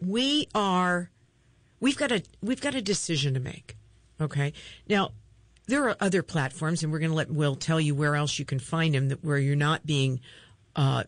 [0.00, 1.10] We are
[1.80, 3.76] we've got a we've got a decision to make.
[4.20, 4.52] Okay.
[4.88, 5.12] Now
[5.66, 8.44] there are other platforms, and we're going to let Will tell you where else you
[8.44, 10.20] can find him that where you're not being
[10.76, 11.04] uh,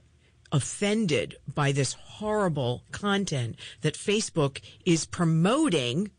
[0.56, 6.10] offended by this horrible content that Facebook is promoting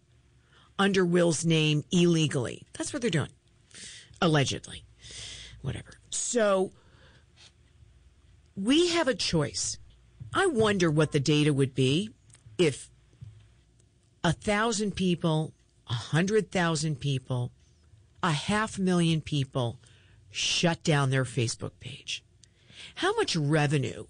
[0.77, 2.67] under Will's name illegally.
[2.77, 3.31] That's what they're doing,
[4.21, 4.83] allegedly.
[5.61, 5.93] Whatever.
[6.11, 6.71] So
[8.55, 9.79] we have a choice.
[10.33, 12.11] I wonder what the data would be
[12.59, 12.91] if
[14.23, 15.53] a thousand people,
[15.89, 17.51] a hundred thousand people,
[18.21, 19.79] a half million people
[20.29, 22.23] shut down their Facebook page.
[22.95, 24.05] How much revenue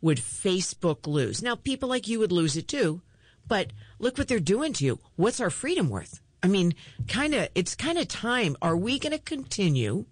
[0.00, 1.42] would Facebook lose?
[1.42, 3.02] Now, people like you would lose it too,
[3.46, 4.98] but look what they're doing to you.
[5.16, 6.20] What's our freedom worth?
[6.42, 6.74] I mean,
[7.08, 8.56] kind of, it's kind of time.
[8.62, 10.06] Are we going to continue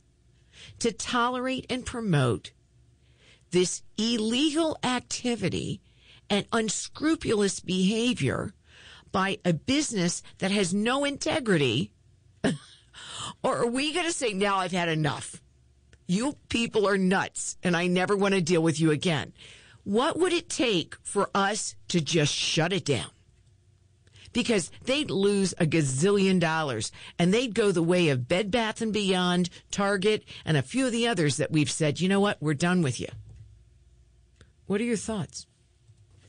[0.81, 2.53] to tolerate and promote
[3.51, 5.81] this illegal activity
[6.29, 8.53] and unscrupulous behavior
[9.13, 11.93] by a business that has no integrity?
[13.43, 15.41] or are we going to say, now I've had enough?
[16.09, 19.33] You people are nuts and I never want to deal with you again.
[19.87, 23.09] What would it take for us to just shut it down?
[24.33, 28.93] Because they'd lose a gazillion dollars and they'd go the way of Bed Bath and
[28.93, 32.53] Beyond, Target, and a few of the others that we've said, you know what, we're
[32.53, 33.07] done with you.
[34.67, 35.47] What are your thoughts?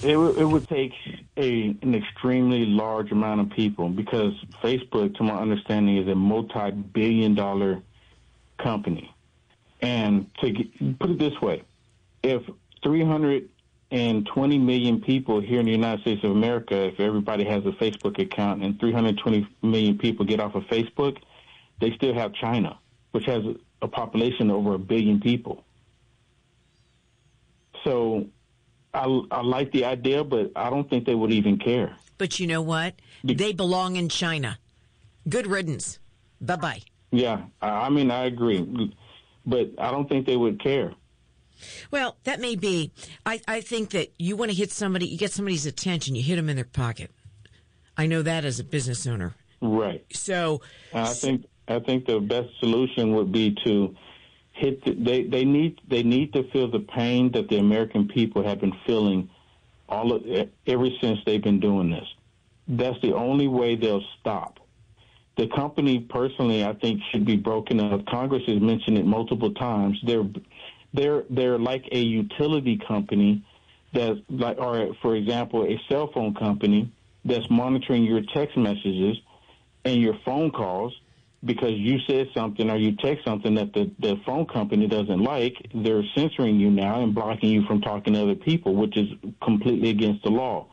[0.04, 0.94] It, would- it would take
[1.36, 7.82] a an extremely large amount of people because Facebook, to my understanding, is a multi-billion-dollar
[8.60, 9.12] company.
[9.82, 11.64] And to get, put it this way,
[12.22, 12.44] if
[12.84, 18.20] 320 million people here in the United States of America, if everybody has a Facebook
[18.20, 21.18] account, and 320 million people get off of Facebook,
[21.80, 22.78] they still have China,
[23.12, 23.44] which has
[23.82, 25.64] a population of over a billion people.
[27.84, 28.28] So
[28.94, 31.96] I, I like the idea, but I don't think they would even care.
[32.18, 32.96] But you know what?
[33.24, 34.58] They belong in China.
[35.30, 36.00] Good riddance.
[36.42, 36.82] Bye bye.
[37.12, 38.94] Yeah, I, I mean, I agree,
[39.46, 40.94] but I don't think they would care.
[41.92, 42.92] Well, that may be.
[43.26, 46.36] I, I think that you want to hit somebody, you get somebody's attention, you hit
[46.36, 47.12] them in their pocket.
[47.98, 49.36] I know that as a business owner.
[49.62, 50.06] Right.
[50.14, 50.62] So,
[50.94, 53.96] I think I think the best solution would be to
[54.52, 54.86] hit.
[54.86, 58.62] The, they they need they need to feel the pain that the American people have
[58.62, 59.30] been feeling
[59.90, 60.24] all of
[60.68, 62.08] ever since they've been doing this.
[62.68, 64.60] That's the only way they'll stop.
[65.38, 68.06] The company, personally, I think should be broken up.
[68.08, 70.00] Congress has mentioned it multiple times.
[70.04, 70.26] They're
[70.94, 73.46] they're they're like a utility company
[73.94, 76.92] that's like, or for example, a cell phone company
[77.26, 79.18] that's monitoring your text messages
[79.86, 80.94] and your phone calls
[81.44, 85.54] because you said something or you text something that the, the phone company doesn't like,
[85.74, 89.08] they're censoring you now and blocking you from talking to other people, which is
[89.44, 90.68] completely against the law.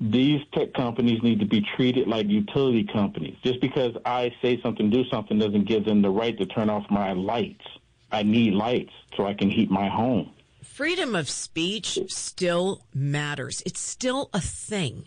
[0.00, 3.36] These tech companies need to be treated like utility companies.
[3.44, 6.84] Just because I say something, do something, doesn't give them the right to turn off
[6.90, 7.64] my lights.
[8.12, 10.32] I need lights so I can heat my home.
[10.62, 13.62] freedom of speech still matters.
[13.66, 15.04] It's still a thing.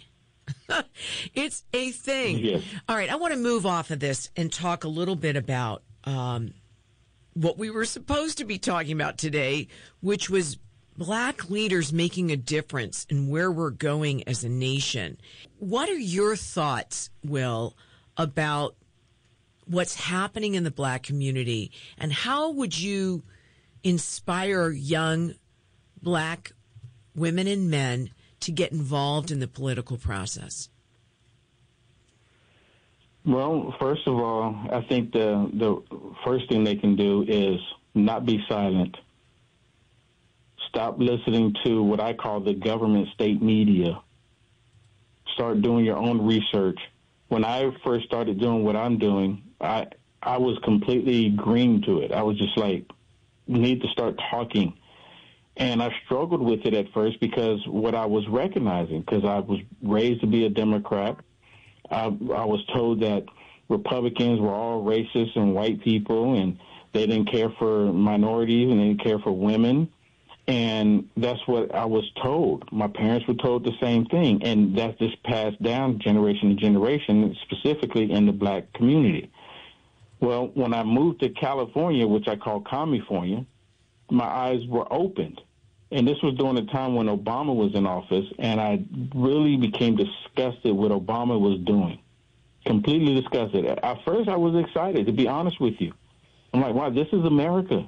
[1.34, 2.38] it's a thing.
[2.40, 2.64] Yes.
[2.88, 5.82] All right, I want to move off of this and talk a little bit about
[6.04, 6.54] um,
[7.34, 9.68] what we were supposed to be talking about today,
[10.02, 10.58] which was
[10.98, 15.18] black leaders making a difference in where we're going as a nation.
[15.60, 17.76] What are your thoughts, Will,
[18.18, 18.76] about
[19.66, 23.24] what's happening in the black community and how would you
[23.84, 25.34] inspire young
[26.02, 26.52] black
[27.16, 30.70] women and men to get involved in the political process?
[33.26, 35.82] Well, first of all, I think the the
[36.24, 37.60] first thing they can do is
[37.96, 38.96] not be silent.
[40.70, 44.00] Stop listening to what I call the government state media.
[45.34, 46.78] Start doing your own research.
[47.30, 49.88] When I first started doing what I'm doing, I
[50.22, 52.12] I was completely green to it.
[52.12, 52.86] I was just like,
[53.48, 54.74] need to start talking.
[55.58, 59.60] And I struggled with it at first because what I was recognizing, because I was
[59.82, 61.18] raised to be a Democrat.
[61.90, 63.26] I, I was told that
[63.70, 66.58] Republicans were all racist and white people, and
[66.94, 69.90] they didn't care for minorities and they didn't care for women.
[70.48, 72.72] And that's what I was told.
[72.72, 77.36] My parents were told the same thing, and that's just passed down generation to generation,
[77.44, 79.32] specifically in the black community.
[80.26, 83.46] Well, when I moved to California, which I call California,
[84.10, 85.40] my eyes were opened.
[85.92, 89.96] And this was during a time when Obama was in office, and I really became
[89.96, 92.00] disgusted with Obama was doing.
[92.66, 93.68] Completely disgusted.
[93.68, 95.94] At first, I was excited, to be honest with you.
[96.56, 97.88] I'm like, wow, this is America.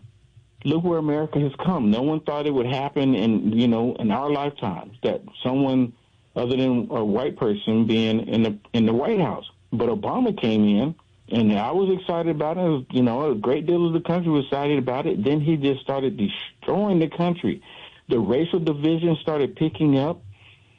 [0.64, 1.90] Look where America has come.
[1.90, 5.94] No one thought it would happen in you know in our lifetimes that someone
[6.36, 9.50] other than a white person being in the in the White House.
[9.72, 10.96] But Obama came in,
[11.30, 12.86] and I was excited about it.
[12.92, 15.24] You know, a great deal of the country was excited about it.
[15.24, 17.62] Then he just started destroying the country.
[18.10, 20.22] The racial division started picking up.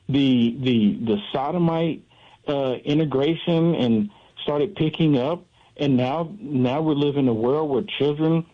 [0.09, 2.03] The the the sodomite
[2.47, 4.11] uh, integration and
[4.43, 5.45] started picking up.
[5.77, 8.47] And now now we're living in a world where children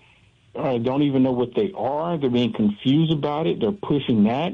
[0.56, 2.18] uh, don't even know what they are.
[2.18, 3.60] They're being confused about it.
[3.60, 4.52] They're pushing that.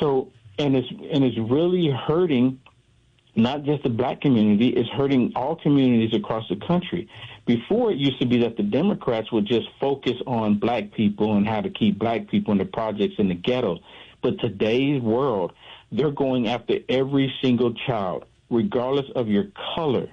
[0.00, 2.60] So and it's and it's really hurting
[3.34, 7.08] not just the black community, it's hurting all communities across the country.
[7.46, 11.46] Before it used to be that the Democrats would just focus on black people and
[11.46, 13.80] how to keep black people in the projects in the ghettos.
[14.22, 15.52] But today's world,
[15.90, 20.08] they're going after every single child, regardless of your color.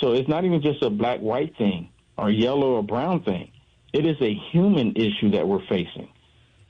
[0.00, 3.50] So it's not even just a black white thing or yellow or brown thing.
[3.92, 6.08] It is a human issue that we're facing.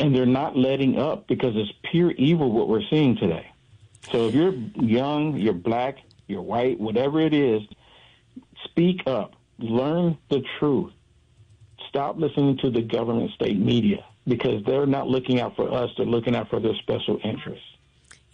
[0.01, 3.47] And they're not letting up because it's pure evil what we're seeing today.
[4.13, 7.63] So if you're young, you're black, you're white, whatever it is,
[8.65, 9.35] speak up.
[9.59, 10.93] Learn the truth.
[11.89, 16.07] Stop listening to the government state media because they're not looking out for us, they're
[16.07, 17.65] looking out for their special interests.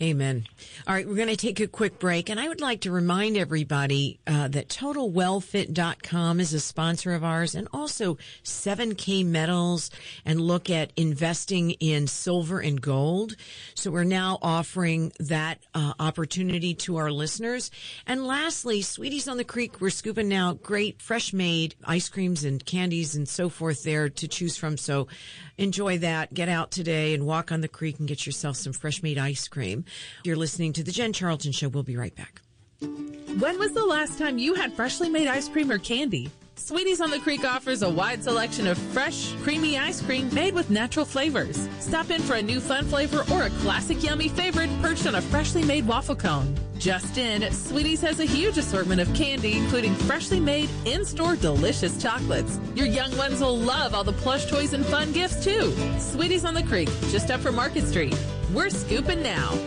[0.05, 0.47] Amen.
[0.87, 3.39] All right, we're going to take a quick break, and I would like to remind
[3.39, 9.91] everybody uh, that TotalWellFit.com is a sponsor of ours, and also 7K Metals,
[10.27, 13.35] and look at investing in silver and gold.
[13.75, 17.71] So we're now offering that uh, opportunity to our listeners.
[18.07, 22.63] And lastly, Sweeties on the Creek, we're scooping now great fresh made ice creams and
[22.63, 24.77] candies and so forth there to choose from.
[24.77, 25.09] So
[25.57, 26.35] enjoy that.
[26.35, 29.49] Get out today and walk on the creek and get yourself some fresh made ice
[29.49, 29.87] cream.
[30.25, 31.69] You're listening to The Jen Charlton Show.
[31.69, 32.41] We'll be right back.
[32.81, 36.31] When was the last time you had freshly made ice cream or candy?
[36.57, 40.71] Sweeties on the Creek offers a wide selection of fresh, creamy ice cream made with
[40.71, 41.69] natural flavors.
[41.81, 45.21] Stop in for a new fun flavor or a classic yummy favorite perched on a
[45.21, 46.57] freshly made waffle cone.
[46.79, 52.61] Just in, Sweeties has a huge assortment of candy, including freshly made, in-store delicious chocolates.
[52.77, 55.75] Your young ones will love all the plush toys and fun gifts too.
[55.99, 58.17] Sweeties on the Creek, just up from Market Street.
[58.53, 59.59] We're scooping now.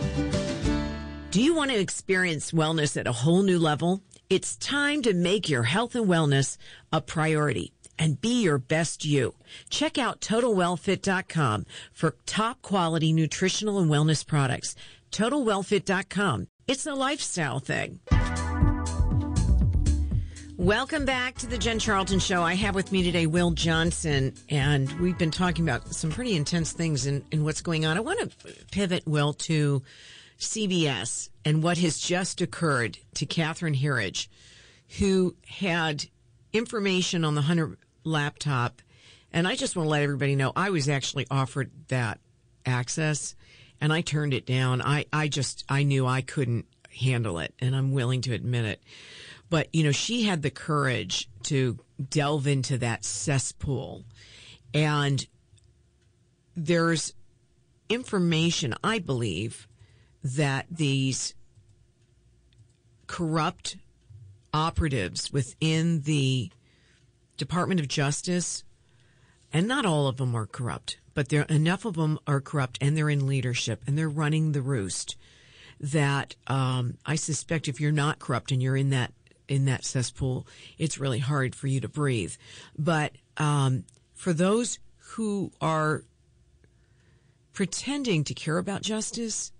[1.30, 4.02] Do you want to experience wellness at a whole new level?
[4.30, 6.56] It's time to make your health and wellness
[6.92, 9.34] a priority and be your best you.
[9.70, 14.74] Check out TotalWellFit.com for top quality nutritional and wellness products.
[15.10, 16.46] TotalWellFit.com.
[16.66, 18.00] It's a lifestyle thing.
[20.58, 22.42] Welcome back to the Jen Charlton Show.
[22.42, 26.72] I have with me today Will Johnson, and we've been talking about some pretty intense
[26.72, 27.96] things in, in what's going on.
[27.96, 29.84] I want to pivot, Will, to
[30.40, 34.26] CBS and what has just occurred to Catherine Herridge,
[34.98, 36.06] who had
[36.52, 38.82] information on the Hunter laptop.
[39.32, 42.18] And I just want to let everybody know I was actually offered that
[42.66, 43.36] access
[43.80, 44.82] and I turned it down.
[44.82, 48.82] I, I just, I knew I couldn't handle it and I'm willing to admit it.
[49.50, 51.78] But, you know, she had the courage to
[52.10, 54.04] delve into that cesspool
[54.74, 55.26] and
[56.54, 57.14] there's
[57.88, 59.68] information, I believe,
[60.22, 61.34] that these
[63.06, 63.76] corrupt
[64.52, 66.50] operatives within the
[67.36, 68.64] Department of Justice,
[69.52, 72.96] and not all of them are corrupt, but there enough of them are corrupt, and
[72.96, 75.16] they're in leadership, and they're running the roost.
[75.80, 79.12] That um, I suspect, if you're not corrupt and you're in that
[79.48, 80.46] in that cesspool,
[80.76, 82.34] it's really hard for you to breathe.
[82.78, 83.84] But um,
[84.14, 86.04] for those who are
[87.52, 89.52] pretending to care about justice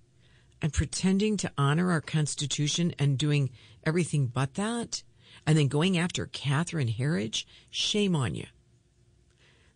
[0.60, 3.50] and pretending to honor our Constitution and doing
[3.84, 5.02] everything but that,
[5.46, 8.46] and then going after Catherine Herridge, shame on you.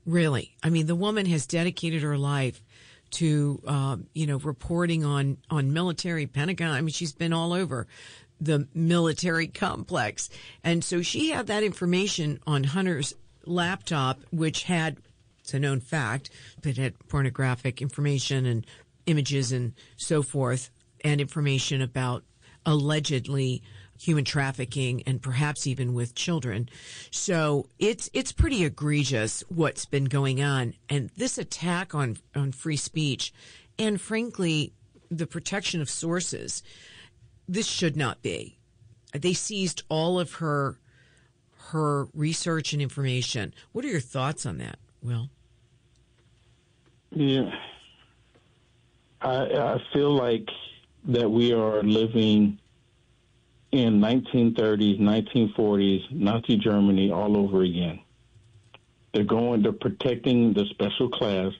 [0.04, 0.56] Really.
[0.62, 2.62] I mean, the woman has dedicated her life
[3.12, 6.70] to, um, you know, reporting on, on military Pentagon.
[6.70, 7.86] I mean, she's been all over
[8.42, 10.28] the military complex.
[10.64, 13.14] And so she had that information on Hunter's
[13.46, 14.98] laptop, which had,
[15.40, 16.30] it's a known fact,
[16.64, 18.66] it had pornographic information and
[19.06, 20.70] images and so forth,
[21.04, 22.24] and information about
[22.64, 23.62] allegedly
[24.00, 26.68] human trafficking and perhaps even with children.
[27.10, 32.76] So it's it's pretty egregious what's been going on, and this attack on on free
[32.76, 33.32] speech,
[33.78, 34.72] and frankly,
[35.10, 36.62] the protection of sources.
[37.48, 38.58] This should not be.
[39.12, 40.78] They seized all of her
[41.70, 43.54] her research and information.
[43.72, 45.30] What are your thoughts on that, Will?
[47.10, 47.50] Yeah,
[49.20, 50.48] I, I feel like
[51.04, 52.58] that we are living
[53.70, 58.00] in 1930s, 1940s, Nazi Germany all over again.
[59.12, 59.62] They're going.
[59.62, 61.52] They're protecting the special class.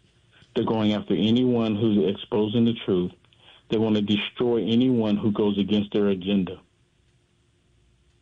[0.55, 3.13] They're going after anyone who's exposing the truth.
[3.73, 6.61] They want to destroy anyone who goes against their agenda.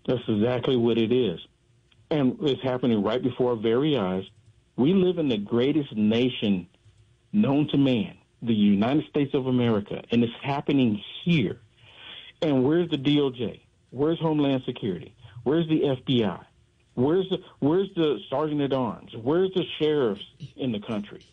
[0.07, 1.41] That's exactly what it is.
[2.09, 4.23] And it's happening right before our very eyes.
[4.77, 6.69] We live in the greatest nation
[7.33, 11.59] known to man, the United States of America, and it's happening here.
[12.41, 13.61] And where's the DOJ?
[13.91, 15.17] Where's Homeland Security?
[15.43, 16.45] Where's the FBI?
[16.95, 19.11] Where's the Where's the sergeant at arms?
[19.21, 20.25] Where's the sheriffs
[20.57, 21.27] in the country?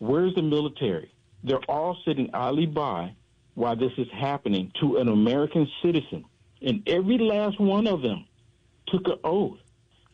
[0.00, 1.14] Where's the military?
[1.44, 3.14] They're all sitting idly by
[3.60, 6.24] while this is happening to an American citizen,
[6.62, 8.24] and every last one of them
[8.88, 9.58] took an oath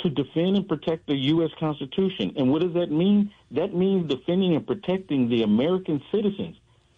[0.00, 1.50] to defend and protect the U.S.
[1.60, 2.32] Constitution.
[2.36, 3.30] And what does that mean?
[3.52, 6.56] That means defending and protecting the American citizens.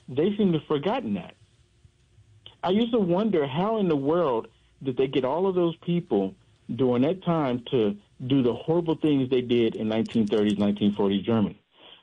[0.09, 1.35] They seem to have forgotten that.
[2.63, 4.49] I used to wonder how in the world
[4.83, 6.35] did they get all of those people
[6.75, 7.95] during that time to
[8.27, 11.61] do the horrible things they did in 1930s, 1940s Germany.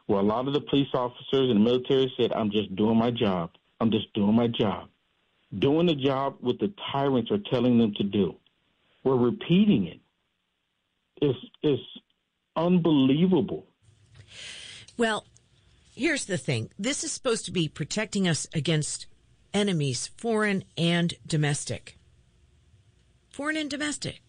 [0.08, 3.10] Well, a lot of the police officers and the military said, I'm just doing my
[3.10, 3.50] job.
[3.80, 4.90] I'm just doing my job.
[5.58, 8.36] Doing the job what the tyrants are telling them to do.
[9.04, 10.00] We're repeating it.
[11.22, 11.80] it is is
[12.56, 13.68] unbelievable.
[14.98, 15.26] Well,
[15.94, 16.70] here's the thing.
[16.80, 19.08] This is supposed to be protecting us against
[19.54, 21.98] enemies, foreign and domestic.
[23.30, 24.22] Foreign and domestic.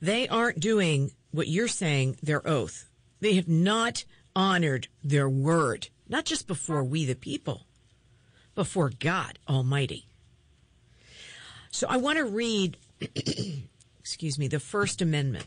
[0.00, 2.88] They aren't doing what you're saying, their oath.
[3.20, 4.04] They have not
[4.36, 7.66] honored their word, not just before we the people,
[8.54, 10.06] before God Almighty.
[11.70, 12.76] So I want to read
[14.04, 15.46] excuse me, the First Amendment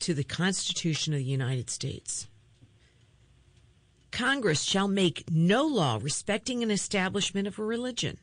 [0.00, 2.28] to the Constitution of the United States.
[4.10, 8.18] Congress shall make no law respecting an establishment of a religion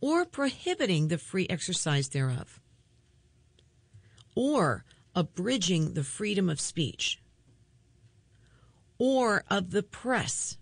[0.00, 2.60] or prohibiting the free exercise thereof
[4.36, 4.84] or
[5.16, 7.20] abridging the freedom of speech
[8.98, 10.58] or of the press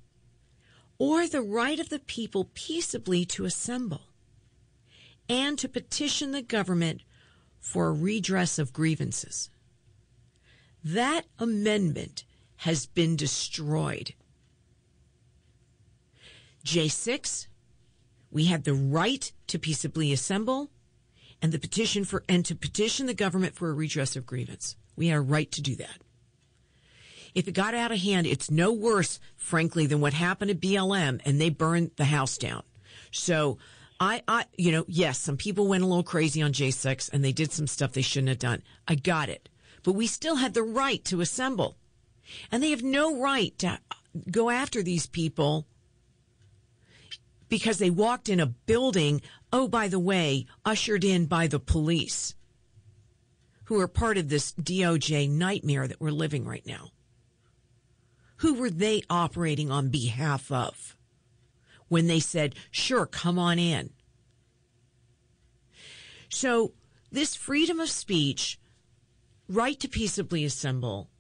[1.03, 4.03] or the right of the people peaceably to assemble
[5.29, 7.03] and to petition the government
[7.59, 9.51] for a redress of grievances.
[10.85, 12.23] That amendment
[12.59, 14.15] has been destroyed.
[16.65, 17.49] J6,
[18.31, 20.71] we had the right to peaceably assemble
[21.43, 24.77] and the petition for and to petition the government for a redress of grievance.
[24.95, 25.99] We had a right to do that.
[27.35, 31.21] If it got out of hand, it's no worse, frankly, than what happened at BLM
[31.25, 32.63] and they burned the house down.
[33.11, 33.59] So
[33.99, 37.33] I, I, you know, yes, some people went a little crazy on J6 and they
[37.33, 38.63] did some stuff they shouldn't have done.
[38.87, 39.49] I got it.
[39.83, 41.77] But we still had the right to assemble.
[42.51, 43.77] And they have no right to uh,
[44.31, 45.67] go after these people
[47.49, 49.21] because they walked in a building,
[49.53, 52.35] oh, by the way, ushered in by the police
[53.65, 56.91] who are part of this DOJ nightmare that we're living right now.
[58.43, 60.97] Who were they operating on behalf of?
[61.93, 63.91] when they said, sure, come on in.
[66.31, 66.73] So,
[67.11, 68.59] this freedom of speech,
[69.47, 71.11] right to peaceably assemble,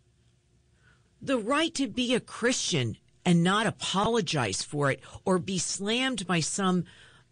[1.20, 6.40] the right to be a Christian and not apologize for it or be slammed by
[6.40, 6.84] some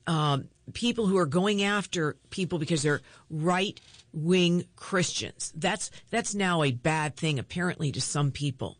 [0.06, 3.80] um, people who are going after people because they're right
[4.12, 5.50] wing Christians.
[5.56, 8.79] That's that's now a bad thing apparently to some people.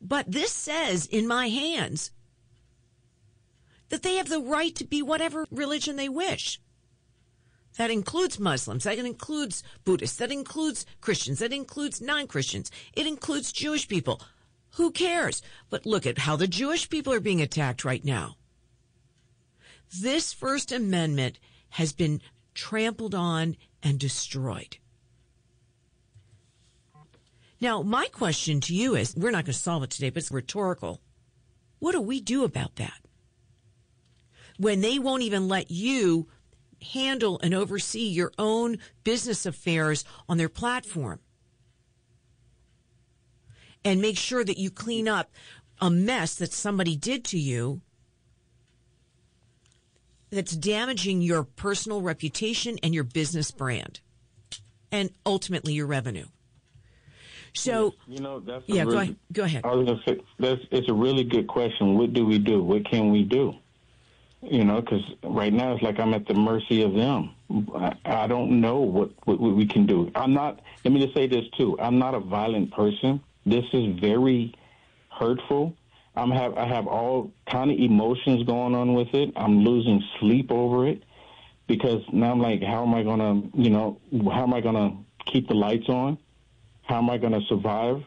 [0.00, 2.12] But this says in my hands
[3.88, 6.60] that they have the right to be whatever religion they wish.
[7.76, 8.84] That includes Muslims.
[8.84, 10.16] That includes Buddhists.
[10.18, 11.38] That includes Christians.
[11.38, 12.70] That includes non-Christians.
[12.92, 14.20] It includes Jewish people.
[14.72, 15.42] Who cares?
[15.70, 18.36] But look at how the Jewish people are being attacked right now.
[20.00, 21.38] This First Amendment
[21.70, 22.20] has been
[22.54, 24.78] trampled on and destroyed.
[27.60, 30.30] Now, my question to you is, we're not going to solve it today, but it's
[30.30, 31.00] rhetorical.
[31.80, 33.00] What do we do about that?
[34.58, 36.28] when they won't even let you
[36.92, 41.20] handle and oversee your own business affairs on their platform.
[43.84, 45.30] And make sure that you clean up
[45.80, 47.80] a mess that somebody did to you
[50.30, 54.00] that's damaging your personal reputation and your business brand
[54.90, 56.26] and ultimately your revenue.
[57.54, 59.64] So, you know, that's yeah, really, go, ahead, go ahead.
[59.64, 61.96] I was going to say, that's, it's a really good question.
[61.96, 62.62] What do we do?
[62.62, 63.54] What can we do?
[64.42, 67.34] you know, because right now it's like I'm at the mercy of them.
[67.74, 70.10] I, I don't know what, what, what we can do.
[70.14, 70.60] I'm not.
[70.84, 71.78] Let me just say this too.
[71.80, 73.20] I'm not a violent person.
[73.44, 74.54] This is very
[75.10, 75.74] hurtful.
[76.14, 79.32] I'm have I have all kind of emotions going on with it.
[79.36, 81.02] I'm losing sleep over it
[81.66, 84.96] because now I'm like, how am I gonna, you know, how am I gonna
[85.26, 86.18] keep the lights on?
[86.88, 88.02] How am I going to survive?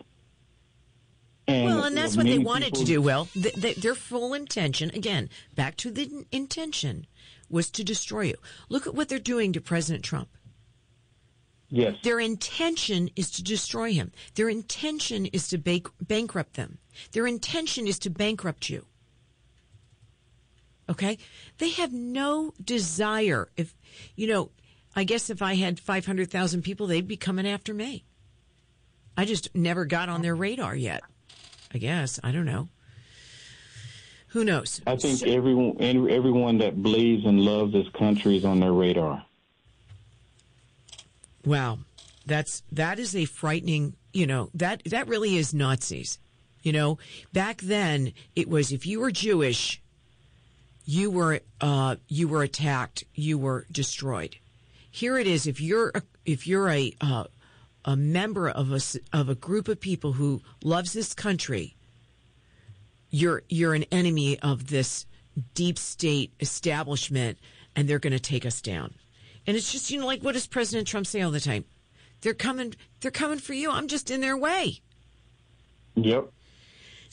[1.48, 3.02] And well, and that's what they wanted to do.
[3.02, 7.06] Well, th- th- their full intention, again, back to the intention,
[7.50, 8.36] was to destroy you.
[8.70, 10.30] Look at what they're doing to President Trump.
[11.70, 11.96] Yes.
[12.04, 14.12] Their intention is to destroy him.
[14.36, 16.80] Their intention is to bank- bankrupt them.
[17.12, 18.86] Their intention is to bankrupt you.
[20.90, 21.18] Okay?
[21.60, 23.50] They have no desire.
[23.56, 23.76] If,
[24.16, 24.52] you know,
[24.96, 28.06] I guess if I had 500,000 people, they'd be coming after me.
[29.18, 31.04] I just never got on their radar yet.
[31.74, 32.20] I guess.
[32.24, 32.68] I don't know.
[34.30, 34.82] Who knows?
[34.88, 39.26] I think everyone everyone that bleeds and loves this country is on their radar.
[41.46, 41.80] Wow.
[42.26, 46.18] That's that is a frightening, you know, that that really is Nazis.
[46.62, 46.98] You know,
[47.34, 49.82] back then it was if you were Jewish,
[50.86, 54.38] you were uh, you were attacked, you were destroyed.
[54.90, 57.26] Here it is if you're a, if you're a uh,
[57.86, 58.80] a member of a
[59.14, 61.76] of a group of people who loves this country,
[63.10, 65.06] you're you're an enemy of this
[65.54, 67.38] deep state establishment,
[67.76, 68.94] and they're going to take us down.
[69.48, 71.66] And it's just you know like what does President Trump say all the time?
[72.22, 72.76] They're coming.
[73.02, 73.72] They're coming for you.
[73.72, 74.82] I'm just in their way.
[75.96, 76.32] Yep.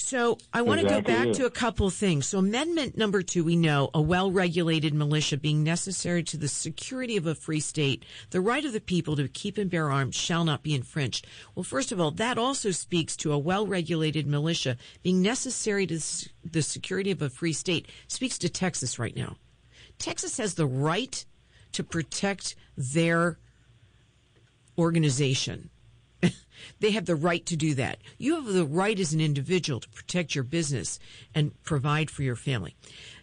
[0.01, 2.29] So I want exactly to go back to a couple things.
[2.29, 7.27] So amendment number two, we know a well-regulated militia being necessary to the security of
[7.27, 10.63] a free state, the right of the people to keep and bear arms shall not
[10.63, 11.27] be infringed.
[11.55, 16.01] Well, first of all, that also speaks to a well-regulated militia being necessary to
[16.45, 17.89] the security of a free state.
[18.07, 19.37] Speaks to Texas right now.
[19.99, 21.25] Texas has the right
[21.73, 23.37] to protect their
[24.79, 25.71] organization
[26.81, 27.99] they have the right to do that.
[28.19, 30.99] You have the right as an individual to protect your business
[31.35, 32.75] and provide for your family.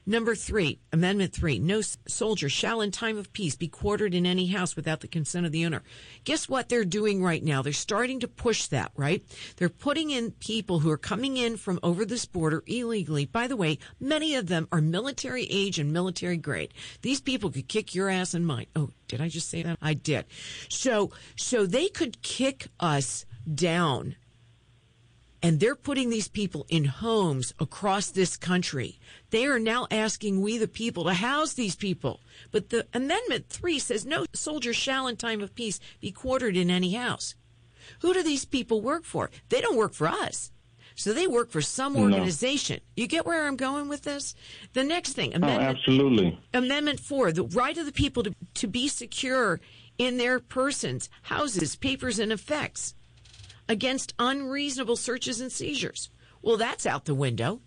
[0.07, 4.47] Number three, Amendment three, no soldier shall in time of peace be quartered in any
[4.47, 5.81] house without the consent of the owner.
[6.25, 7.63] Guess what they're doing right now?
[7.63, 9.23] They're starting to push that, right?
[9.57, 13.25] They're putting in people who are coming in from over this border illegally.
[13.25, 16.73] By the way, many of them are military age and military grade.
[17.01, 18.67] These people could kick your ass and mine.
[18.75, 19.79] Oh, did I just say that?
[19.81, 20.25] I did.
[20.69, 24.15] So, so they could kick us down
[25.45, 28.97] and they're putting these people in homes across this country.
[29.29, 32.19] They are now asking we, the people, to house these people.
[32.49, 36.71] But the Amendment 3 says no soldier shall, in time of peace, be quartered in
[36.71, 37.35] any house.
[37.99, 39.29] Who do these people work for?
[39.49, 40.51] They don't work for us.
[40.95, 42.79] So they work for some organization.
[42.81, 43.03] No.
[43.03, 44.33] You get where I'm going with this?
[44.73, 46.39] The next thing, oh, Amendment, oh, absolutely.
[46.55, 49.61] Amendment 4, the right of the people to, to be secure
[49.99, 52.95] in their persons, houses, papers, and effects
[53.67, 56.09] against unreasonable searches and seizures.
[56.41, 57.61] Well, that's out the window.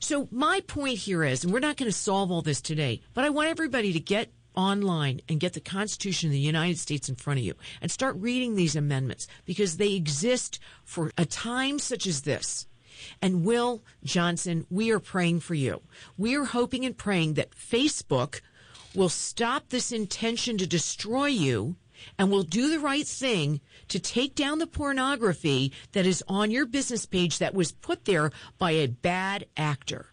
[0.00, 3.24] So my point here is, and we're not going to solve all this today, but
[3.24, 7.14] I want everybody to get online and get the Constitution of the United States in
[7.14, 12.06] front of you and start reading these amendments because they exist for a time such
[12.06, 12.66] as this.
[13.22, 15.82] And Will Johnson, we are praying for you.
[16.16, 18.40] We are hoping and praying that Facebook
[18.94, 21.76] will stop this intention to destroy you
[22.18, 26.66] and will do the right thing to take down the pornography that is on your
[26.66, 30.06] business page that was put there by a bad actor.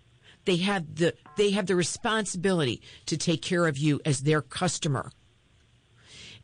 [0.46, 5.12] They have the they have the responsibility to take care of you as their customer.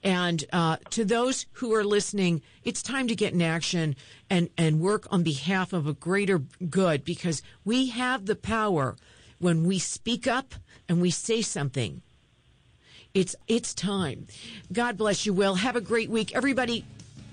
[0.03, 3.95] And uh, to those who are listening, it's time to get in action
[4.31, 8.95] and, and work on behalf of a greater good because we have the power
[9.37, 10.55] when we speak up
[10.89, 12.01] and we say something
[13.13, 14.27] it's it's time.
[14.71, 15.55] God bless you, Will.
[15.55, 16.35] Have a great week.
[16.35, 16.85] Everybody,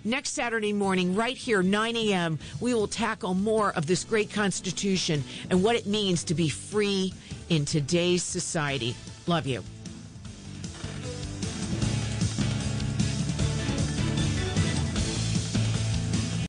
[0.05, 5.23] next Saturday morning, right here, 9 a.m., we will tackle more of this great Constitution
[5.51, 7.15] and what it means to be free
[7.49, 8.97] in today's society.
[9.27, 9.63] Love you.